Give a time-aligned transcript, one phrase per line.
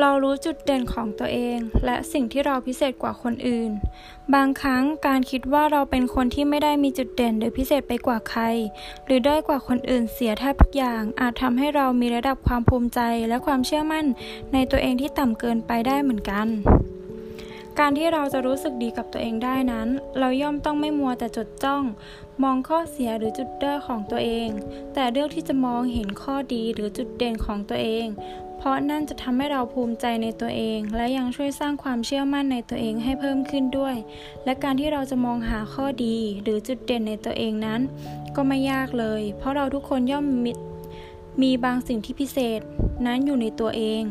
[0.00, 3.70] เรารู้จุดเด่นของตัวเอง และสิ่งที่เราพิเศษกว่าคนอื่น
[4.34, 8.42] บางครั้งการคิดว่าเราเป็นคนที่ไม่ได้มีจุดเด่นหรือพิเศษไปกว่าใคร
[9.06, 14.06] หรือด้อยกว่าคนอื่นเสียแทบทุกอย่าง อาจทำให้เรามีระดับความภูมิใจและความเชื่อมั่น
[14.52, 16.48] ในตัวเองที่ต่ำเกินไปได้เหมือนกัน
[17.80, 19.88] การที่เราจะรู้สึกดีกับตัวเองได้นั้น
[20.18, 21.82] เราย่อมต้องไม่มัวแต่จดจ้อง
[22.42, 24.48] มองข้อเสียหรือจุดด้อยของตัวเอง
[24.94, 28.06] แต่เลือกที่จะมองเห็นข้อดีหรือจุดเด่นของตัวเอง
[28.64, 33.96] ราะนั่นจะทำให้เราภูมิใจในตัวเอง และยังช่วยสร้างความเชื่อมั่นในตัวเองให้เพิ่มขึ้นด้วย
[34.44, 37.80] และการที่เราจะมองหาข้อดีหรือจุดเด่นในตัวเองนั้น
[38.36, 40.46] ก็ไม่ยากเลย เพราะเราทุกคนย่อมม
[41.42, 42.60] มีบางสิ่งที่พิเศษ
[43.06, 44.02] นั้นอยู่ในตัวเอง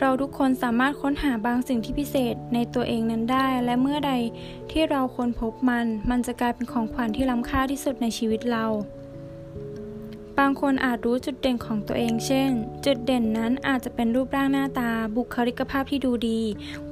[0.00, 4.12] เราทุกคนสามารถค้นหาบางสิ่งที่พิเศษในตัวเองนั้นได้ และเมื่อใด
[4.70, 8.64] ที่เราค้นพบมัน มันจะกลายเป็นของขวัญที่ล้ำค่าที่สุดในชีวิตเรา
[10.38, 12.50] บางคนอาจรู้จุดเด่นของตัวเอง เช่น
[12.84, 16.40] จุดเด่นนั้นอาจจะเป็นรูปร่างหน้าตา บุคลิกภาพที่ดูดี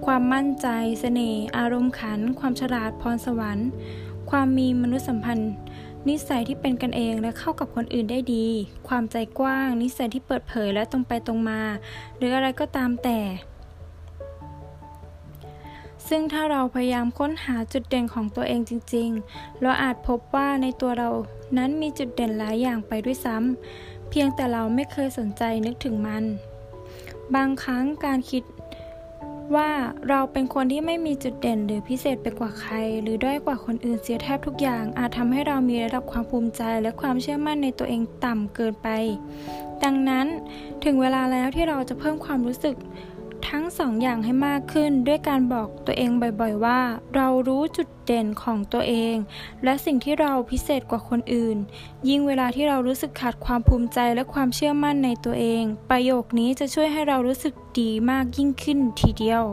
[0.05, 0.69] ความมั่นใจ
[1.00, 3.69] เสน่ห์ อารมณ์ขัน ความฉลาด พรสวรรค์
[4.30, 5.52] ความมีมนุษยสัมพันธ์
[6.08, 8.47] นิสัยที่เป็นกันเองและเข้ากับคนอื่นได้ดี
[8.89, 11.61] ความใจกว้าง นิสัยที่เปิดเผยและตรงไปตรงมา
[12.17, 13.19] หรืออะไรก็ตามแต่
[16.08, 21.10] ซึ่งถ้าเราพยายามค้นหาจุดเด่นของตัวเองจริง ๆ เราอาจพบว่าในตัวเรา
[21.58, 26.24] นั้นมีจุดเด่นหลายอย่างไปด้วยซ้ำเพียงแต่เราไม่เคยสนใจนึกถึงมัน
[27.34, 28.42] บางครั้งการคิด
[29.56, 29.70] ว่า
[30.08, 38.88] เราเป็นคนที่ไม่มีจุดเด่นหรือพิเศษไปกว่าใคร หรือด้อยกว่าคนอื่นเสียแทบทุกอย่าง อาจทำให้เรามีระดับความภูมิใจและความเชื่อมั่นในตัวเองต่ำเกินไป
[39.84, 40.27] ดังนั้น
[40.84, 42.77] ถึงเวลาแล้วที่เราจะเพิ่มความรู้สึก
[43.48, 46.81] ทั้งสองอย่างให้มากขึ้นด้วยการบอกตัวเองบ่อยๆว่า
[47.15, 49.17] เรารู้จุดเด่นของตัวเอง
[49.65, 51.57] และสิ่งที่เราพิเศษกว่าคนอื่น
[52.09, 59.45] ยิ่งเวลาที่เรารู้สึกขาดความภูมิใจและความเชื่อมั่นในตัวเอง ประโยคนี้จะช่วยให้เรารู้สึกดีมากยิ่งขึ้นทีเดียว